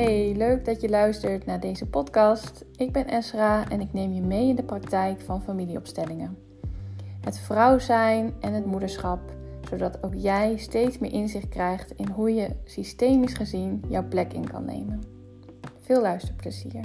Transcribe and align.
Hey, 0.00 0.34
leuk 0.36 0.64
dat 0.64 0.80
je 0.80 0.88
luistert 0.88 1.46
naar 1.46 1.60
deze 1.60 1.86
podcast. 1.86 2.64
Ik 2.76 2.92
ben 2.92 3.06
Esra 3.06 3.68
en 3.68 3.80
ik 3.80 3.92
neem 3.92 4.12
je 4.12 4.20
mee 4.20 4.48
in 4.48 4.56
de 4.56 4.62
praktijk 4.62 5.20
van 5.20 5.42
familieopstellingen. 5.42 6.38
Het 7.20 7.38
vrouw 7.38 7.78
zijn 7.78 8.34
en 8.40 8.52
het 8.52 8.66
moederschap, 8.66 9.20
zodat 9.68 10.02
ook 10.02 10.14
jij 10.14 10.56
steeds 10.56 10.98
meer 10.98 11.12
inzicht 11.12 11.48
krijgt 11.48 11.90
in 11.90 12.08
hoe 12.08 12.34
je 12.34 12.56
systemisch 12.64 13.34
gezien 13.34 13.84
jouw 13.88 14.08
plek 14.08 14.32
in 14.32 14.50
kan 14.50 14.64
nemen. 14.64 15.02
Veel 15.80 16.00
luisterplezier. 16.00 16.84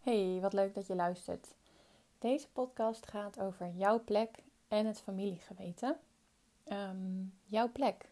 Hey, 0.00 0.38
wat 0.40 0.52
leuk 0.52 0.74
dat 0.74 0.86
je 0.86 0.94
luistert. 0.94 1.54
Deze 2.18 2.48
podcast 2.52 3.06
gaat 3.06 3.40
over 3.40 3.70
jouw 3.74 4.04
plek 4.04 4.30
en 4.68 4.86
het 4.86 5.00
familiegeweten. 5.00 5.96
Ehm, 6.64 7.24
jouw 7.44 7.72
plek. 7.72 8.11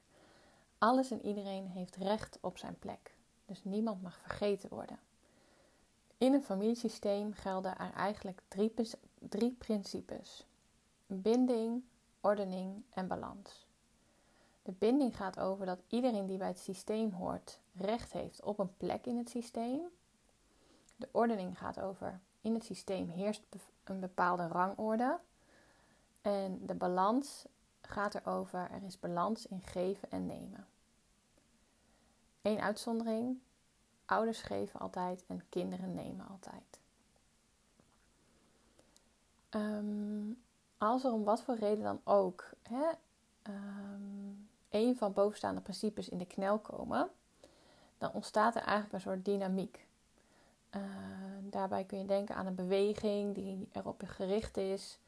Alles 0.80 1.10
en 1.10 1.26
iedereen 1.26 1.66
heeft 1.66 1.96
recht 1.96 2.38
op 2.40 2.58
zijn 2.58 2.78
plek. 2.78 3.14
Dus 3.46 3.64
niemand 3.64 4.02
mag 4.02 4.18
vergeten 4.18 4.68
worden. 4.68 4.98
In 6.18 6.32
een 6.32 6.42
familiesysteem 6.42 7.32
gelden 7.32 7.78
er 7.78 7.92
eigenlijk 7.92 8.42
drie, 8.48 8.72
drie 9.18 9.52
principes: 9.52 10.46
binding, 11.06 11.82
ordening 12.20 12.82
en 12.90 13.08
balans. 13.08 13.66
De 14.62 14.72
binding 14.72 15.16
gaat 15.16 15.38
over 15.38 15.66
dat 15.66 15.82
iedereen 15.88 16.26
die 16.26 16.38
bij 16.38 16.48
het 16.48 16.58
systeem 16.58 17.10
hoort 17.10 17.58
recht 17.72 18.12
heeft 18.12 18.42
op 18.42 18.58
een 18.58 18.76
plek 18.76 19.06
in 19.06 19.16
het 19.16 19.30
systeem. 19.30 19.80
De 20.96 21.08
ordening 21.12 21.58
gaat 21.58 21.80
over 21.80 22.20
in 22.40 22.54
het 22.54 22.64
systeem 22.64 23.08
heerst 23.08 23.42
een 23.84 24.00
bepaalde 24.00 24.46
rangorde. 24.46 25.18
En 26.22 26.66
de 26.66 26.74
balans 26.74 27.44
gaat 27.90 28.14
erover, 28.14 28.70
er 28.70 28.82
is 28.82 29.00
balans 29.00 29.46
in 29.46 29.62
geven 29.62 30.10
en 30.10 30.26
nemen. 30.26 30.66
Eén 32.42 32.60
uitzondering, 32.60 33.38
ouders 34.04 34.42
geven 34.42 34.80
altijd 34.80 35.24
en 35.26 35.48
kinderen 35.48 35.94
nemen 35.94 36.28
altijd. 36.28 36.80
Um, 39.50 40.42
als 40.78 41.04
er 41.04 41.12
om 41.12 41.24
wat 41.24 41.42
voor 41.42 41.54
reden 41.54 41.84
dan 41.84 42.00
ook 42.04 42.50
hè, 42.62 42.90
een 44.68 44.96
van 44.96 45.12
bovenstaande 45.12 45.60
principes 45.60 46.08
in 46.08 46.18
de 46.18 46.26
knel 46.26 46.58
komen, 46.58 47.10
dan 47.98 48.12
ontstaat 48.12 48.54
er 48.54 48.62
eigenlijk 48.62 48.92
een 48.92 49.00
soort 49.00 49.24
dynamiek. 49.24 49.86
Uh, 50.76 50.82
daarbij 51.42 51.84
kun 51.84 51.98
je 51.98 52.04
denken 52.04 52.34
aan 52.34 52.46
een 52.46 52.54
beweging 52.54 53.34
die 53.34 53.68
erop 53.72 54.02
gericht 54.04 54.56
is 54.56 54.98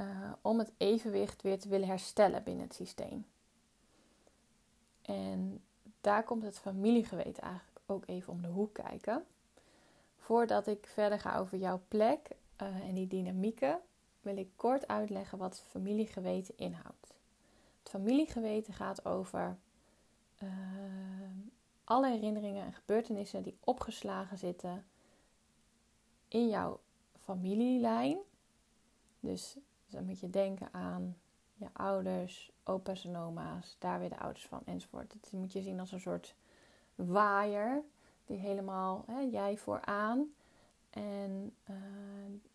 uh, 0.00 0.32
om 0.40 0.58
het 0.58 0.72
evenwicht 0.76 1.42
weer 1.42 1.58
te 1.58 1.68
willen 1.68 1.88
herstellen 1.88 2.42
binnen 2.42 2.64
het 2.64 2.74
systeem. 2.74 3.26
En 5.02 5.62
daar 6.00 6.24
komt 6.24 6.42
het 6.42 6.58
familiegeweten 6.58 7.42
eigenlijk 7.42 7.80
ook 7.86 8.06
even 8.06 8.32
om 8.32 8.42
de 8.42 8.48
hoek 8.48 8.74
kijken. 8.74 9.24
Voordat 10.18 10.66
ik 10.66 10.86
verder 10.86 11.20
ga 11.20 11.38
over 11.38 11.58
jouw 11.58 11.80
plek 11.88 12.28
uh, 12.62 12.88
en 12.88 12.94
die 12.94 13.06
dynamieken, 13.06 13.80
wil 14.20 14.36
ik 14.36 14.48
kort 14.56 14.88
uitleggen 14.88 15.38
wat 15.38 15.62
familiegeweten 15.68 16.54
inhoudt. 16.56 17.14
Het 17.78 17.88
familiegeweten 17.88 18.72
gaat 18.72 19.04
over 19.04 19.56
uh, 20.42 20.48
alle 21.84 22.08
herinneringen 22.10 22.64
en 22.64 22.72
gebeurtenissen 22.72 23.42
die 23.42 23.56
opgeslagen 23.60 24.38
zitten 24.38 24.84
in 26.28 26.48
jouw 26.48 26.80
familielijn. 27.22 28.18
Dus 29.20 29.56
dan 29.94 30.04
moet 30.04 30.20
je 30.20 30.30
denken 30.30 30.68
aan 30.72 31.16
je 31.54 31.66
ouders, 31.72 32.52
opa's 32.64 33.04
en 33.04 33.16
oma's, 33.16 33.76
daar 33.78 33.98
weer 33.98 34.08
de 34.08 34.18
ouders 34.18 34.46
van 34.46 34.60
enzovoort. 34.64 35.14
Dat 35.20 35.32
moet 35.32 35.52
je 35.52 35.62
zien 35.62 35.80
als 35.80 35.92
een 35.92 36.00
soort 36.00 36.34
waaier 36.94 37.82
die 38.24 38.38
helemaal 38.38 39.04
hè, 39.06 39.20
jij 39.20 39.56
vooraan 39.56 40.34
en 40.90 41.56
uh, 41.70 41.76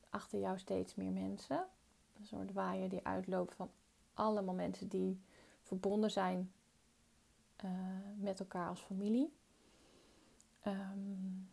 achter 0.10 0.40
jou 0.40 0.60
steeds 0.60 0.96
meer 0.96 1.12
mensen. 1.12 1.66
Een 2.20 2.26
soort 2.26 2.54
waaier 2.54 2.90
die 2.90 3.06
uitloopt 3.06 3.56
van 3.56 3.70
allemaal 4.14 4.56
mensen 4.56 4.88
die 4.88 5.22
verbonden 5.64 6.12
zijn 6.12 6.52
uh, 7.66 7.72
met 8.16 8.40
elkaar 8.40 8.70
als 8.70 8.82
familie. 8.82 9.34
Um, 10.68 11.50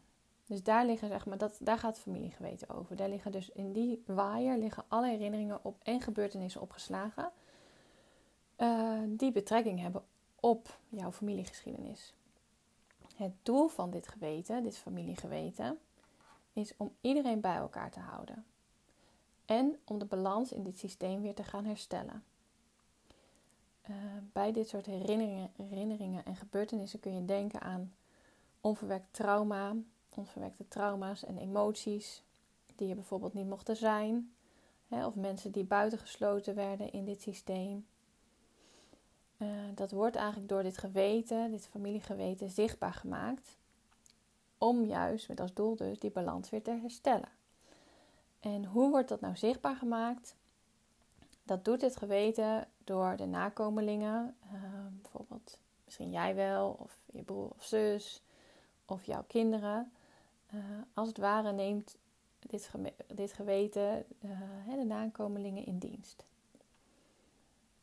dus 0.47 0.63
daar 0.63 0.87
liggen, 0.87 1.09
zeg 1.09 1.27
maar, 1.27 1.39
dat, 1.39 1.59
daar 1.61 1.79
gaat 1.79 1.99
familiegeweten 1.99 2.69
over. 2.69 2.97
Daar 2.97 3.09
liggen 3.09 3.33
dus 3.33 3.51
in 3.51 3.73
die 3.73 4.03
waaier 4.07 4.59
liggen 4.59 4.85
alle 4.89 5.09
herinneringen 5.09 5.65
op 5.65 5.77
en 5.83 6.01
gebeurtenissen 6.01 6.61
opgeslagen. 6.61 7.31
Uh, 8.59 9.01
die 9.09 9.33
betrekking 9.33 9.81
hebben 9.81 10.05
op 10.41 10.79
jouw 10.89 11.13
familiegeschiedenis. 11.13 12.15
Het 13.17 13.33
doel 13.43 13.69
van 13.69 13.91
dit 13.91 14.09
geweten, 14.09 14.63
dit 14.63 14.79
familiegeweten, 14.79 15.79
is 16.53 16.73
om 16.77 16.93
iedereen 17.01 17.41
bij 17.41 17.57
elkaar 17.57 17.91
te 17.91 18.01
houden. 18.01 18.45
En 19.45 19.79
om 19.85 19.99
de 19.99 20.05
balans 20.05 20.53
in 20.53 20.63
dit 20.63 20.79
systeem 20.79 21.23
weer 21.23 21.35
te 21.35 21.45
gaan 21.45 21.65
herstellen. 21.65 22.25
Uh, 23.91 23.97
bij 24.33 24.53
dit 24.53 24.69
soort 24.69 24.87
herinneringen, 24.87 25.51
herinneringen 25.57 26.25
en 26.25 26.37
gebeurtenissen 26.37 27.01
kun 27.01 27.15
je 27.15 27.25
denken 27.25 27.61
aan 27.61 27.95
onverwerkt 28.61 29.13
trauma, 29.13 29.75
onverwerkte 30.17 30.69
trauma's 30.69 31.25
en 31.25 31.39
emoties 31.39 32.23
die 32.77 32.89
er 32.89 32.95
bijvoorbeeld 32.95 33.35
niet 33.35 33.49
mochten 33.49 33.77
zijn. 33.77 34.33
Hè, 34.89 35.07
of 35.07 35.15
mensen 35.15 35.51
die 35.51 35.65
buitengesloten 35.65 36.55
werden 36.55 36.93
in 36.93 37.05
dit 37.05 37.23
systeem. 37.23 37.87
Uh, 39.39 39.49
dat 39.75 39.91
wordt 39.91 40.17
eigenlijk 40.17 40.49
door 40.49 40.63
dit 40.63 40.79
geweten, 40.79 41.51
dit 41.51 41.67
familiegeweten, 41.67 42.51
zichtbaar 42.51 42.95
gemaakt. 42.95 43.57
Om 44.59 44.85
juist 44.85 45.29
met 45.29 45.41
als 45.41 45.55
doel 45.55 45.77
dus 45.77 45.99
die 45.99 46.11
balans 46.11 46.51
weer 46.51 46.63
te 46.63 46.79
herstellen. 46.81 47.29
En 48.41 48.65
hoe 48.65 48.91
wordt 48.91 49.09
dat 49.09 49.21
nou 49.21 49.37
zichtbaar 49.37 49.77
gemaakt? 49.77 50.37
Dat 51.43 51.65
doet 51.65 51.81
het 51.81 51.97
geweten 51.97 52.69
door 52.85 53.17
de 53.17 53.27
nakomelingen, 53.27 54.37
uh, 54.53 54.61
bijvoorbeeld 55.03 55.59
misschien 55.85 56.11
jij 56.11 56.35
wel, 56.35 56.77
of 56.79 56.99
je 57.07 57.23
broer 57.23 57.51
of 57.57 57.65
zus, 57.65 58.23
of 58.85 59.05
jouw 59.05 59.25
kinderen. 59.27 59.93
Uh, 60.57 60.63
als 60.95 61.09
het 61.09 61.19
ware 61.19 61.53
neemt 61.53 61.97
dit, 62.39 62.71
dit 63.15 63.33
geweten 63.33 64.05
uh, 64.21 64.75
de 64.77 64.85
nakomelingen 64.85 65.67
in 65.67 65.79
dienst. 65.79 66.25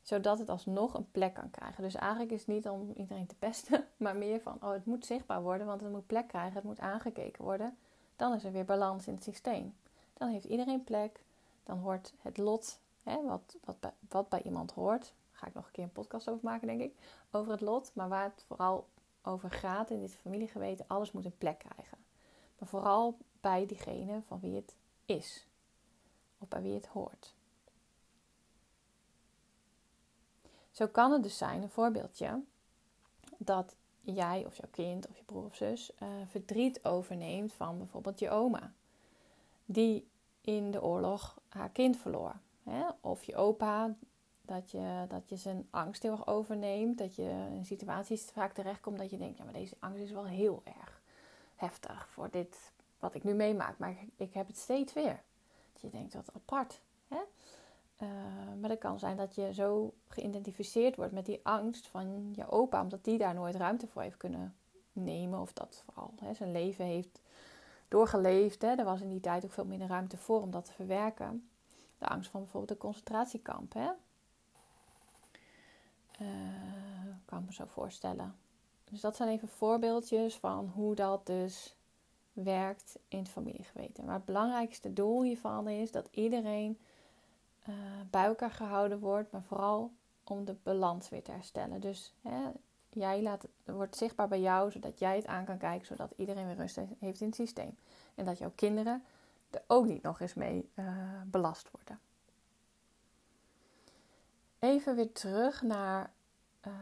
Zodat 0.02 0.40
het 0.40 0.50
alsnog 0.50 0.94
een 0.94 1.12
plek 1.12 1.34
kan 1.34 1.52
krijgen. 1.52 1.84
Dus 1.84 1.96
eigenlijk 1.96 2.32
is 2.32 2.40
het 2.40 2.48
niet 2.48 2.70
om 2.70 2.92
iedereen 2.96 3.28
te 3.28 3.36
pesten, 3.36 3.88
maar 3.98 4.16
meer 4.16 4.42
van: 4.42 4.58
oh, 4.62 4.72
het 4.72 4.86
moet 4.86 5.06
zichtbaar 5.06 5.42
worden, 5.42 5.68
want 5.68 5.82
het 5.82 5.92
moet 5.92 6.08
plek 6.08 6.28
krijgen, 6.28 6.54
het 6.54 6.64
moet 6.64 6.80
aangekeken 6.80 7.44
worden. 7.44 7.78
Dan 8.16 8.34
is 8.34 8.44
er 8.44 8.52
weer 8.52 8.66
balans 8.66 9.08
in 9.08 9.14
het 9.14 9.24
systeem. 9.24 9.76
Dan 10.14 10.30
heeft 10.30 10.46
iedereen 10.46 10.84
plek. 10.84 11.24
Dan 11.64 11.78
hoort 11.78 12.14
het 12.22 12.38
lot, 12.38 12.80
hè, 13.04 13.24
wat, 13.24 13.58
wat, 13.64 13.80
bij, 13.80 13.94
wat 14.10 14.30
bij 14.30 14.42
iemand 14.42 14.72
hoort. 14.72 15.02
Daar 15.02 15.40
ga 15.40 15.48
ik 15.48 15.54
nog 15.54 15.66
een 15.66 15.72
keer 15.72 15.84
een 15.84 15.92
podcast 15.92 16.30
over 16.30 16.44
maken, 16.44 16.68
denk 16.68 16.82
ik. 16.82 16.96
Over 17.32 17.52
het 17.52 17.62
lot. 17.62 17.92
Maar 17.94 18.10
waar 18.10 18.24
het 18.24 18.44
vooral 18.48 18.88
over 19.22 19.52
gaat 19.52 19.90
in 19.90 20.00
dit 20.00 20.16
familiegeweten: 20.16 20.86
alles 20.88 21.12
moet 21.12 21.26
een 21.26 21.38
plek 21.38 21.60
krijgen. 21.60 22.03
Maar 22.58 22.70
vooral 22.70 23.18
bij 23.42 23.66
diegene 23.66 24.22
van 24.22 24.40
wie 24.40 24.56
het 24.56 24.76
is. 25.06 25.46
Of 26.38 26.48
bij 26.48 26.62
wie 26.62 26.74
het 26.74 26.88
hoort. 26.88 27.34
Zo 30.72 30.88
kan 30.88 31.12
het 31.12 31.24
dus 31.24 31.38
zijn, 31.38 31.62
een 31.62 31.70
voorbeeldje, 31.70 32.42
dat 33.38 33.76
jij 34.02 34.46
of 34.46 34.56
jouw 34.56 34.70
kind 34.72 35.08
of 35.08 35.18
je 35.18 35.24
broer 35.24 35.46
of 35.46 35.56
zus 35.56 35.92
uh, 36.04 36.10
verdriet 36.26 36.86
overneemt 36.86 37.54
van 37.54 37.78
bijvoorbeeld 37.78 38.20
je 38.20 38.30
oma. 38.30 38.74
Die 39.66 40.08
in 40.42 40.72
de 40.72 40.84
oorlog 40.84 41.40
haar 41.50 41.70
kind 41.70 41.98
verloor. 41.98 42.36
Hè? 42.64 42.84
Of 43.02 43.24
je 43.24 43.36
opa, 43.36 43.96
dat 44.42 44.72
je, 44.72 45.06
dat 45.08 45.30
je 45.30 45.36
zijn 45.36 45.68
angst 45.70 46.04
heel 46.04 46.12
erg 46.12 46.28
overneemt. 46.28 46.98
Dat 46.98 47.16
je 47.16 47.48
in 47.54 47.66
situaties 47.66 48.24
vaak 48.24 48.54
terechtkomt 48.54 48.98
dat 48.98 49.10
je 49.10 49.18
denkt, 49.18 49.38
ja 49.38 49.44
maar 49.44 49.54
deze 49.54 49.76
angst 49.80 50.02
is 50.02 50.12
wel 50.12 50.26
heel 50.26 50.62
erg 50.64 50.93
heftig 51.64 52.10
voor 52.10 52.30
dit 52.32 52.72
wat 53.00 53.16
ik 53.16 53.24
nu 53.24 53.34
meemaak. 53.34 53.78
Maar 53.78 53.96
ik, 54.16 54.34
heb 54.34 54.48
het 54.48 54.58
steeds 54.58 54.94
weer. 54.94 55.22
Dat 55.74 55.82
je 55.82 55.90
denkt, 55.90 56.14
wat 56.14 56.30
apart. 56.34 56.82
Hè? 57.08 57.22
Uh, 58.04 58.10
maar 58.60 58.70
het 58.70 58.80
kan 58.80 59.00
zijn 59.00 59.18
dat 59.18 59.36
je 59.36 59.54
zo 59.54 59.94
geïdentificeerd 60.08 60.96
wordt 60.96 61.12
met 61.12 61.26
die 61.26 61.40
angst 61.44 61.88
van 61.88 62.34
je 62.36 62.50
opa, 62.50 62.82
omdat 62.82 63.04
die 63.04 63.18
daar 63.18 63.34
nooit 63.34 63.56
ruimte 63.56 63.88
voor 63.88 64.02
heeft 64.02 64.18
kunnen 64.18 64.56
nemen. 64.94 65.40
Of 65.40 65.54
dat 65.54 65.84
vooral 65.86 66.14
hè, 66.20 66.34
zijn 66.34 66.52
leven 66.52 66.86
heeft 66.86 67.22
doorgeleefd. 67.88 68.62
Hè. 68.62 68.76
Er 68.76 68.86
was 68.86 69.02
in 69.02 69.10
die 69.10 69.20
tijd 69.20 69.46
ook 69.46 69.52
veel 69.52 69.66
minder 69.66 69.88
ruimte 69.88 70.18
voor 70.18 70.42
om 70.42 70.52
dat 70.52 70.66
te 70.66 70.74
verwerken. 70.74 71.50
De 71.98 72.08
angst 72.08 72.30
van 72.30 72.42
bijvoorbeeld 72.42 72.72
een 72.72 72.78
concentratiekamp. 72.78 73.74
Hè. 73.74 73.90
Uh, 76.22 76.28
kan 77.26 77.46
me 77.46 77.54
zo 77.54 77.66
voorstellen. 77.66 78.36
Dus 78.94 79.02
dat 79.02 79.16
zijn 79.16 79.30
even 79.30 79.48
voorbeeldjes 79.48 80.36
van 80.36 80.72
hoe 80.76 80.96
dat 80.96 81.26
dus 81.26 81.76
werkt 82.34 83.00
in 83.08 83.20
het 83.20 83.30
familiegeweten. 83.30 84.06
Maar 84.06 84.16
het 84.16 84.26
belangrijkste 84.26 84.94
doel 84.94 85.24
hiervan 85.24 85.68
is 85.68 85.92
dat 85.92 86.08
iedereen 86.12 86.80
uh, 87.70 87.76
bij 88.10 88.26
elkaar 88.26 88.52
gehouden 88.52 89.00
wordt, 89.00 89.32
maar 89.32 89.44
vooral 89.44 89.92
om 90.24 90.46
de 90.46 90.56
balans 90.64 91.10
weer 91.10 91.24
te 91.24 91.32
herstellen. 91.32 91.80
Dus 91.80 92.14
hè, 92.22 92.52
Jij 92.94 93.22
laat 93.22 93.48
wordt 93.66 93.96
zichtbaar 93.96 94.28
bij 94.28 94.42
jou, 94.42 94.72
zodat 94.72 95.00
jij 95.00 95.16
het 95.16 95.28
aan 95.28 95.46
kan 95.46 95.58
kijken, 95.58 95.88
zodat 95.88 96.14
iedereen 96.16 96.46
weer 96.46 96.56
rust 96.56 96.80
heeft 97.00 97.22
in 97.22 97.28
het 97.28 97.36
systeem. 97.36 97.78
En 98.16 98.26
dat 98.26 98.38
jouw 98.38 98.52
kinderen 98.56 99.04
er 99.50 99.62
ook 99.68 99.86
niet 99.86 100.04
nog 100.04 100.20
eens 100.20 100.34
mee 100.34 100.70
uh, 100.76 100.86
belast 101.26 101.70
worden. 101.72 102.00
Even 104.60 104.96
weer 104.96 105.12
terug 105.12 105.62
naar 105.62 106.12
uh, 106.68 106.74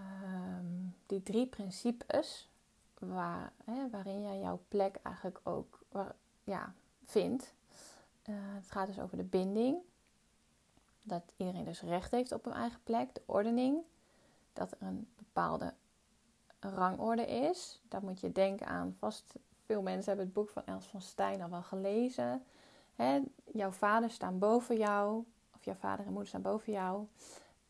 die 1.12 1.24
drie 1.24 1.48
principes 1.48 2.50
waar, 3.00 3.52
hè, 3.64 3.90
waarin 3.90 4.22
jij 4.22 4.40
jouw 4.40 4.60
plek 4.68 4.96
eigenlijk 5.04 5.40
ook 5.44 5.80
ja, 6.44 6.74
vindt. 7.04 7.54
Uh, 8.30 8.36
het 8.38 8.72
gaat 8.72 8.88
dus 8.88 9.00
over 9.00 9.18
de 9.18 9.24
binding. 9.24 9.78
Dat 11.04 11.34
iedereen 11.38 11.66
dus 11.66 11.82
recht 11.82 12.12
heeft 12.12 12.32
op 12.32 12.46
een 12.46 12.54
eigen 12.54 12.80
plek. 12.84 13.14
De 13.14 13.22
ordening. 13.26 13.82
Dat 14.54 14.72
er 14.72 14.78
een 14.80 15.08
bepaalde 15.18 15.74
rangorde 16.60 17.26
is. 17.28 17.82
Daar 17.88 18.04
moet 18.04 18.20
je 18.20 18.32
denken 18.32 18.68
aan. 18.68 18.96
Vast 19.00 19.36
veel 19.66 19.82
mensen 19.82 20.08
hebben 20.08 20.26
het 20.26 20.34
boek 20.34 20.50
van 20.50 20.66
Els 20.66 20.86
van 20.86 21.02
Stijn 21.02 21.42
al 21.42 21.50
wel 21.50 21.64
gelezen. 21.64 22.44
Hè, 22.96 23.22
jouw 23.52 23.72
vader 23.72 24.10
staan 24.10 24.40
boven 24.40 24.78
jou. 24.78 25.26
Of 25.56 25.66
jouw 25.66 25.76
vader 25.76 26.06
en 26.06 26.12
moeder 26.12 26.28
staan 26.28 26.42
boven 26.42 26.74
jou. 26.74 27.08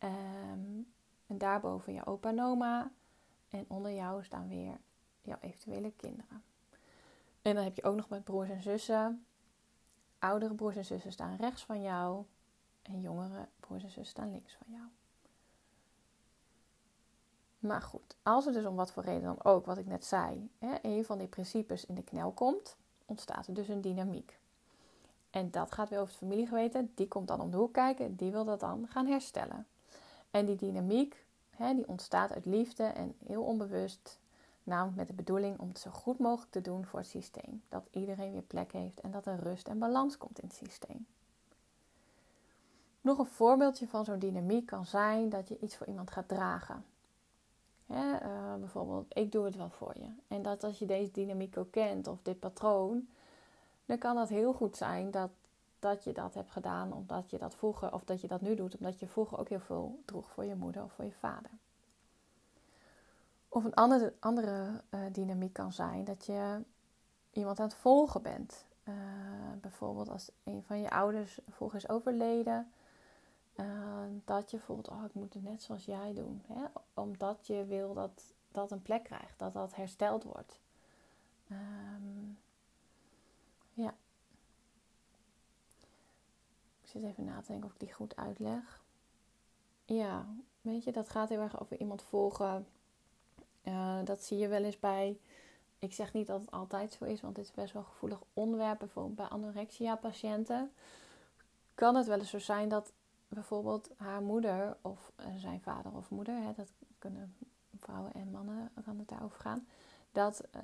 Um, 0.03 0.93
en 1.27 1.37
daarboven 1.37 1.93
je 1.93 2.05
opa 2.05 2.29
en 2.29 2.41
oma. 2.41 2.91
En 3.51 3.65
onder 3.67 3.91
jou 3.93 4.23
staan 4.23 4.47
weer 4.47 4.77
jouw 5.21 5.37
eventuele 5.41 5.91
kinderen. 5.91 6.43
En 7.41 7.55
dan 7.55 7.63
heb 7.63 7.75
je 7.75 7.83
ook 7.83 7.95
nog 7.95 8.09
met 8.09 8.23
broers 8.23 8.49
en 8.49 8.61
zussen. 8.61 9.25
Oudere 10.19 10.53
broers 10.53 10.75
en 10.75 10.85
zussen 10.85 11.11
staan 11.11 11.35
rechts 11.35 11.65
van 11.65 11.81
jou. 11.81 12.23
En 12.81 13.01
jongere 13.01 13.47
broers 13.59 13.83
en 13.83 13.89
zussen 13.89 14.11
staan 14.11 14.31
links 14.31 14.53
van 14.53 14.73
jou. 14.73 14.87
Maar 17.59 17.81
goed, 17.81 18.15
als 18.23 18.45
er 18.45 18.53
dus 18.53 18.65
om 18.65 18.75
wat 18.75 18.91
voor 18.91 19.03
reden 19.03 19.23
dan 19.23 19.43
ook, 19.43 19.65
wat 19.65 19.77
ik 19.77 19.85
net 19.85 20.05
zei, 20.05 20.49
hè, 20.59 20.75
een 20.81 21.05
van 21.05 21.17
die 21.17 21.27
principes 21.27 21.85
in 21.85 21.95
de 21.95 22.03
knel 22.03 22.31
komt, 22.31 22.75
ontstaat 23.05 23.47
er 23.47 23.53
dus 23.53 23.67
een 23.67 23.81
dynamiek. 23.81 24.39
En 25.29 25.51
dat 25.51 25.71
gaat 25.71 25.89
weer 25.89 25.99
over 25.99 26.13
het 26.13 26.23
familiegeweten. 26.23 26.91
Die 26.95 27.07
komt 27.07 27.27
dan 27.27 27.41
om 27.41 27.51
de 27.51 27.57
hoek 27.57 27.73
kijken. 27.73 28.15
Die 28.15 28.31
wil 28.31 28.45
dat 28.45 28.59
dan 28.59 28.87
gaan 28.89 29.07
herstellen. 29.07 29.67
En 30.31 30.45
die 30.45 30.55
dynamiek, 30.55 31.25
hè, 31.61 31.75
die 31.75 31.87
ontstaat 31.87 32.33
uit 32.33 32.45
liefde 32.45 32.83
en 32.83 33.15
heel 33.25 33.43
onbewust. 33.43 34.19
Namelijk 34.63 34.97
met 34.97 35.07
de 35.07 35.13
bedoeling 35.13 35.59
om 35.59 35.67
het 35.67 35.79
zo 35.79 35.91
goed 35.91 36.19
mogelijk 36.19 36.51
te 36.51 36.61
doen 36.61 36.85
voor 36.85 36.99
het 36.99 37.07
systeem. 37.07 37.63
Dat 37.69 37.87
iedereen 37.91 38.31
weer 38.31 38.41
plek 38.41 38.71
heeft 38.71 38.99
en 38.99 39.11
dat 39.11 39.25
er 39.25 39.39
rust 39.39 39.67
en 39.67 39.79
balans 39.79 40.17
komt 40.17 40.39
in 40.39 40.47
het 40.47 40.57
systeem. 40.57 41.05
Nog 43.01 43.17
een 43.17 43.25
voorbeeldje 43.25 43.87
van 43.87 44.05
zo'n 44.05 44.19
dynamiek 44.19 44.65
kan 44.65 44.85
zijn 44.85 45.29
dat 45.29 45.47
je 45.47 45.59
iets 45.59 45.75
voor 45.75 45.87
iemand 45.87 46.11
gaat 46.11 46.27
dragen. 46.27 46.85
Uh, 47.87 48.55
bijvoorbeeld, 48.59 49.17
ik 49.17 49.31
doe 49.31 49.45
het 49.45 49.55
wel 49.55 49.69
voor 49.69 49.93
je. 49.97 50.07
En 50.27 50.41
dat 50.41 50.63
als 50.63 50.79
je 50.79 50.85
deze 50.85 51.11
dynamiek 51.11 51.57
ook 51.57 51.71
kent 51.71 52.07
of 52.07 52.17
dit 52.21 52.39
patroon, 52.39 53.07
dan 53.85 53.97
kan 53.97 54.15
dat 54.15 54.29
heel 54.29 54.53
goed 54.53 54.77
zijn 54.77 55.11
dat 55.11 55.29
dat 55.81 56.03
je 56.03 56.11
dat 56.11 56.33
hebt 56.33 56.51
gedaan 56.51 56.93
omdat 56.93 57.29
je 57.29 57.37
dat 57.37 57.55
vroeger, 57.55 57.93
of 57.93 58.03
dat 58.03 58.21
je 58.21 58.27
dat 58.27 58.41
nu 58.41 58.55
doet 58.55 58.77
omdat 58.77 58.99
je 58.99 59.07
vroeger 59.07 59.37
ook 59.39 59.49
heel 59.49 59.59
veel 59.59 60.01
droeg 60.05 60.29
voor 60.29 60.45
je 60.45 60.55
moeder 60.55 60.83
of 60.83 60.93
voor 60.93 61.05
je 61.05 61.11
vader. 61.11 61.51
Of 63.49 63.63
een 63.63 63.73
andere, 63.73 64.13
andere 64.19 64.81
uh, 64.89 64.99
dynamiek 65.11 65.53
kan 65.53 65.73
zijn 65.73 66.03
dat 66.03 66.25
je 66.25 66.63
iemand 67.31 67.59
aan 67.59 67.65
het 67.65 67.75
volgen 67.75 68.21
bent. 68.21 68.65
Uh, 68.83 68.95
bijvoorbeeld 69.61 70.09
als 70.09 70.31
een 70.43 70.63
van 70.63 70.79
je 70.79 70.89
ouders 70.89 71.39
vroeger 71.49 71.77
is 71.77 71.89
overleden, 71.89 72.71
uh, 73.55 73.65
dat 74.25 74.51
je 74.51 74.59
voelt, 74.59 74.89
oh 74.89 75.05
ik 75.05 75.13
moet 75.13 75.33
het 75.33 75.43
net 75.43 75.63
zoals 75.63 75.85
jij 75.85 76.13
doen. 76.13 76.43
Hè? 76.47 76.63
Omdat 76.93 77.47
je 77.47 77.65
wil 77.65 77.93
dat 77.93 78.33
dat 78.51 78.71
een 78.71 78.81
plek 78.81 79.03
krijgt, 79.03 79.39
dat 79.39 79.53
dat 79.53 79.75
hersteld 79.75 80.23
wordt. 80.23 80.59
Um, 81.51 82.37
ja, 83.73 83.93
zit 86.91 87.03
even 87.03 87.25
na 87.25 87.41
te 87.41 87.47
denken 87.47 87.67
of 87.67 87.73
ik 87.73 87.79
die 87.79 87.93
goed 87.93 88.15
uitleg. 88.15 88.81
Ja, 89.85 90.25
weet 90.61 90.83
je, 90.83 90.91
dat 90.91 91.09
gaat 91.09 91.29
heel 91.29 91.39
erg 91.39 91.61
over 91.61 91.79
iemand 91.79 92.01
volgen. 92.01 92.67
Uh, 93.63 93.99
dat 94.03 94.23
zie 94.23 94.37
je 94.37 94.47
wel 94.47 94.63
eens 94.63 94.79
bij. 94.79 95.19
Ik 95.79 95.93
zeg 95.93 96.13
niet 96.13 96.27
dat 96.27 96.41
het 96.41 96.51
altijd 96.51 96.93
zo 96.93 97.05
is, 97.05 97.21
want 97.21 97.35
dit 97.35 97.45
is 97.45 97.51
best 97.51 97.73
wel 97.73 97.83
gevoelig 97.83 98.19
onderwerp. 98.33 98.79
Bijvoorbeeld 98.79 99.15
bij 99.15 99.25
anorexia-patiënten 99.25 100.71
kan 101.75 101.95
het 101.95 102.07
wel 102.07 102.19
eens 102.19 102.29
zo 102.29 102.39
zijn 102.39 102.69
dat 102.69 102.93
bijvoorbeeld 103.27 103.89
haar 103.97 104.21
moeder 104.21 104.77
of 104.81 105.11
uh, 105.19 105.25
zijn 105.35 105.61
vader 105.61 105.91
of 105.95 106.09
moeder, 106.09 106.35
hè, 106.35 106.53
dat 106.53 106.71
kunnen 106.99 107.35
vrouwen 107.79 108.13
en 108.13 108.31
mannen 108.31 108.71
kan 108.83 108.97
het 108.99 109.07
daarover 109.07 109.39
gaan, 109.39 109.67
dat 110.11 110.43
uh, 110.55 110.61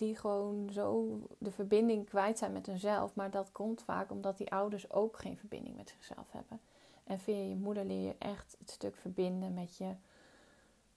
die 0.00 0.16
gewoon 0.16 0.68
zo 0.72 1.20
de 1.38 1.50
verbinding 1.50 2.08
kwijt 2.08 2.38
zijn 2.38 2.52
met 2.52 2.66
hunzelf. 2.66 3.14
Maar 3.14 3.30
dat 3.30 3.52
komt 3.52 3.82
vaak 3.82 4.10
omdat 4.10 4.38
die 4.38 4.52
ouders 4.52 4.92
ook 4.92 5.18
geen 5.18 5.36
verbinding 5.36 5.76
met 5.76 5.88
zichzelf 5.88 6.30
hebben. 6.30 6.60
En 7.04 7.18
via 7.18 7.36
je 7.36 7.56
moeder 7.56 7.84
leer 7.84 8.06
je 8.06 8.14
echt 8.18 8.56
het 8.58 8.70
stuk 8.70 8.96
verbinden 8.96 9.54
met 9.54 9.76
je, 9.76 9.94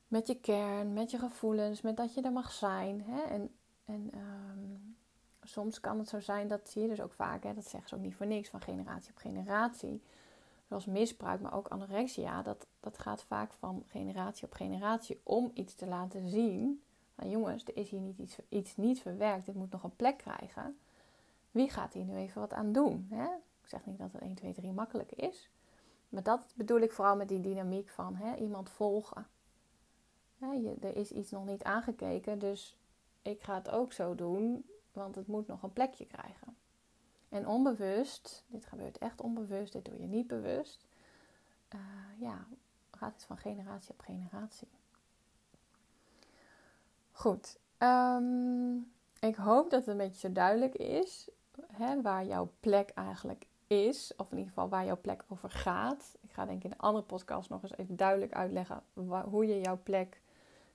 met 0.07 0.27
je 0.27 0.39
kern, 0.39 0.93
met 0.93 1.11
je 1.11 1.17
gevoelens, 1.17 1.81
met 1.81 1.97
dat 1.97 2.13
je 2.13 2.21
er 2.21 2.31
mag 2.31 2.51
zijn. 2.51 3.01
Hè? 3.01 3.21
En, 3.21 3.49
en 3.85 4.09
um, 4.15 4.95
soms 5.43 5.79
kan 5.79 5.99
het 5.99 6.09
zo 6.09 6.19
zijn, 6.19 6.47
dat 6.47 6.69
zie 6.69 6.81
je 6.81 6.87
dus 6.87 7.01
ook 7.01 7.13
vaak, 7.13 7.43
hè? 7.43 7.53
dat 7.53 7.67
zeggen 7.67 7.89
ze 7.89 7.95
ook 7.95 8.01
niet 8.01 8.15
voor 8.15 8.27
niks, 8.27 8.49
van 8.49 8.61
generatie 8.61 9.11
op 9.11 9.17
generatie. 9.17 10.01
Zoals 10.67 10.85
misbruik, 10.85 11.41
maar 11.41 11.53
ook 11.53 11.67
anorexia, 11.67 12.41
dat, 12.41 12.67
dat 12.79 12.97
gaat 12.97 13.23
vaak 13.23 13.53
van 13.53 13.83
generatie 13.87 14.45
op 14.45 14.53
generatie 14.53 15.19
om 15.23 15.51
iets 15.53 15.75
te 15.75 15.85
laten 15.85 16.29
zien 16.29 16.81
nou 17.15 17.29
jongens, 17.29 17.63
er 17.63 17.77
is 17.77 17.89
hier 17.89 17.99
niet 17.99 18.17
iets, 18.17 18.37
iets 18.49 18.77
niet 18.77 18.99
verwerkt, 18.99 19.45
dit 19.45 19.55
moet 19.55 19.71
nog 19.71 19.83
een 19.83 19.95
plek 19.95 20.17
krijgen. 20.17 20.77
Wie 21.51 21.69
gaat 21.69 21.93
hier 21.93 22.03
nu 22.03 22.15
even 22.15 22.41
wat 22.41 22.53
aan 22.53 22.71
doen? 22.71 23.07
Hè? 23.09 23.25
Ik 23.61 23.69
zeg 23.69 23.85
niet 23.85 23.97
dat 23.97 24.11
het 24.11 24.21
1, 24.21 24.33
2, 24.33 24.53
3 24.53 24.71
makkelijk 24.71 25.11
is. 25.11 25.49
Maar 26.09 26.23
dat 26.23 26.45
bedoel 26.55 26.79
ik 26.79 26.91
vooral 26.91 27.15
met 27.15 27.27
die 27.27 27.41
dynamiek 27.41 27.89
van 27.89 28.15
hè, 28.15 28.35
iemand 28.35 28.69
volgen. 28.69 29.27
je, 30.37 30.75
er 30.81 30.95
is 30.95 31.11
iets 31.11 31.31
nog 31.31 31.45
niet 31.45 31.63
aangekeken, 31.63 32.39
dus 32.39 32.77
ik 33.21 33.41
ga 33.41 33.55
het 33.55 33.69
ook 33.69 33.93
zo 33.93 34.15
doen, 34.15 34.65
want 34.91 35.15
het 35.15 35.27
moet 35.27 35.47
nog 35.47 35.63
een 35.63 35.73
plekje 35.73 36.05
krijgen. 36.05 36.57
En 37.29 37.47
onbewust, 37.47 38.43
dit 38.47 38.65
gebeurt 38.65 38.97
echt 38.97 39.21
onbewust, 39.21 39.73
dit 39.73 39.85
doe 39.85 40.01
je 40.01 40.07
niet 40.07 40.27
bewust, 40.27 40.85
uh, 41.75 41.79
ja, 42.19 42.45
gaat 42.91 43.13
het 43.13 43.23
van 43.23 43.37
generatie 43.37 43.91
op 43.91 43.99
generatie. 43.99 44.67
Goed. 47.13 47.59
Ehm, 47.77 48.75
ik 49.19 49.35
hoop 49.35 49.69
dat 49.69 49.79
het 49.79 49.87
een 49.87 49.97
beetje 49.97 50.27
zo 50.27 50.31
duidelijk 50.31 50.75
is 50.75 51.29
hè, 51.71 52.01
waar 52.01 52.25
jouw 52.25 52.51
plek 52.59 52.89
eigenlijk 52.89 53.45
is. 53.67 54.13
Of 54.17 54.31
in 54.31 54.37
ieder 54.37 54.53
geval 54.53 54.69
waar 54.69 54.85
jouw 54.85 55.01
plek 55.01 55.23
over 55.27 55.49
gaat. 55.49 56.15
Ik 56.21 56.31
ga 56.31 56.45
denk 56.45 56.57
ik 56.57 56.63
in 56.63 56.71
een 56.71 56.77
andere 56.77 57.05
podcast 57.05 57.49
nog 57.49 57.63
eens 57.63 57.77
even 57.77 57.95
duidelijk 57.95 58.33
uitleggen 58.33 58.83
hoe 59.29 59.47
je 59.47 59.59
jouw 59.59 59.79
plek 59.83 60.21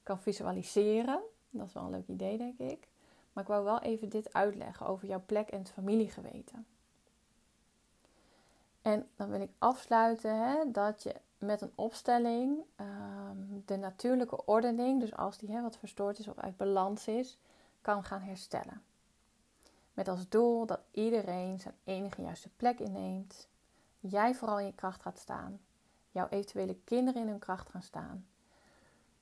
kan 0.03 0.19
visualiseren. 0.21 1.21
Dat 1.51 1.67
is 1.67 1.73
wel 1.73 1.83
een 1.83 1.91
leuk 1.91 2.09
idee, 2.09 2.39
denk 2.39 2.59
ik. 2.59 2.89
Maar 3.33 3.43
ik 3.43 3.49
wou 3.49 3.65
wel 3.65 3.81
even 3.81 4.09
dit 4.09 4.33
uitleggen 4.33 4.87
over 4.87 5.09
jouw 5.09 5.23
plek 5.27 5.49
en 5.49 5.59
het 5.59 5.71
familiegeweten. 5.71 6.67
En 8.83 9.09
dan 9.17 9.31
wil 9.31 9.41
ik 9.41 9.51
afsluiten 9.59 10.37
hè, 10.37 10.71
dat 10.71 11.03
je 11.03 11.15
met 11.39 11.61
een 11.61 11.73
opstelling 11.75 12.59
ehm, 12.77 13.58
de 13.69 13.77
natuurlijke 13.77 14.45
ordening, 14.45 15.01
dus 15.01 15.15
als 15.15 15.39
die 15.39 15.51
hè, 15.51 15.63
wat 15.63 15.77
verstoord 15.77 16.19
is 16.19 16.29
of 16.29 16.39
uit 16.39 16.57
balans 16.57 17.09
is, 17.09 17.39
kan 17.81 18.05
gaan 18.05 18.21
herstellen. 18.21 18.83
Met 19.95 20.09
als 20.09 20.29
doel 20.29 20.67
dat 20.67 20.81
iedereen 20.91 21.61
zijn 21.61 21.75
enige 21.85 22.23
juiste 22.23 22.49
plek 22.57 22.79
inneemt, 22.81 23.49
jij 24.01 24.35
vooral 24.35 24.59
in 24.59 24.67
je 24.67 24.75
kracht 24.75 25.03
gaat 25.03 25.19
staan, 25.19 25.61
jouw 26.11 26.29
eventuele 26.29 26.77
kinderen 26.85 27.23
in 27.23 27.29
hun 27.29 27.39
kracht 27.39 27.69
gaan 27.69 27.83
staan 27.83 28.27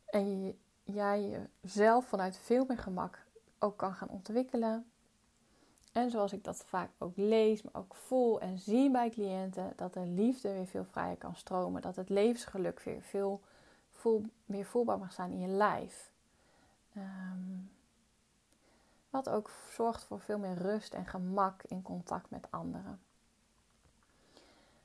en 0.04 0.58
jij 0.84 1.48
jezelf 1.60 2.06
vanuit 2.06 2.38
veel 2.38 2.64
meer 2.68 2.78
gemak 2.78 3.24
ook 3.58 3.76
kan 3.76 3.94
gaan 3.94 4.08
ontwikkelen 4.08 4.86
en 5.96 6.10
zoals 6.10 6.32
ik 6.32 6.44
dat 6.44 6.64
vaak 6.66 6.90
ook 6.98 7.16
lees, 7.16 7.62
maar 7.62 7.74
ook 7.74 7.94
voel 7.94 8.40
en 8.40 8.58
zie 8.58 8.90
bij 8.90 9.10
cliënten, 9.10 9.72
dat 9.76 9.94
de 9.94 10.06
liefde 10.06 10.52
weer 10.52 10.66
veel 10.66 10.84
vrijer 10.84 11.16
kan 11.16 11.36
stromen. 11.36 11.82
Dat 11.82 11.96
het 11.96 12.08
levensgeluk 12.08 12.80
weer 12.80 13.02
veel 13.02 13.40
voel, 14.06 14.25
meer 14.44 14.64
voelbaar 14.64 14.98
mag 14.98 15.12
zijn 15.12 15.30
in 15.30 15.40
je 15.40 15.48
lijf. 15.48 16.12
Ehm, 16.94 17.58
wat 19.10 19.28
ook 19.28 19.50
zorgt 19.70 20.04
voor 20.04 20.20
veel 20.20 20.38
meer 20.38 20.54
rust 20.54 20.94
en 20.94 21.06
gemak 21.06 21.62
in 21.62 21.82
contact 21.82 22.30
met 22.30 22.50
anderen. 22.50 23.00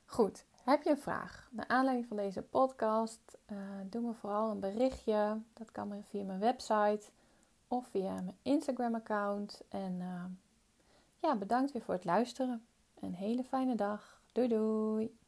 Goed, 0.06 0.44
heb 0.64 0.82
je 0.82 0.90
een 0.90 0.98
vraag? 0.98 1.48
Naar 1.50 1.68
aanleiding 1.68 2.08
van 2.08 2.16
deze 2.16 2.42
podcast, 2.42 3.38
uh, 3.52 3.58
doe 3.84 4.02
me 4.02 4.12
vooral 4.12 4.50
een 4.50 4.60
berichtje. 4.60 5.40
Dat 5.52 5.72
kan 5.72 6.04
via 6.04 6.24
mijn 6.24 6.40
website 6.40 7.10
of 7.68 7.86
via 7.86 8.14
mijn 8.14 8.38
Instagram-account. 8.42 9.62
En 9.68 10.00
uh, 10.00 10.24
ja, 11.18 11.36
bedankt 11.36 11.72
weer 11.72 11.82
voor 11.82 11.94
het 11.94 12.04
luisteren. 12.04 12.66
Een 13.00 13.14
hele 13.14 13.44
fijne 13.44 13.74
dag. 13.74 14.20
Doei 14.32 14.48
doei. 14.48 15.21